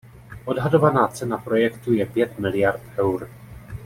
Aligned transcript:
Odhadovaná 0.45 1.07
cena 1.07 1.37
projektu 1.37 1.93
je 1.93 2.05
pět 2.05 2.39
miliard 2.39 2.81
eur. 2.97 3.29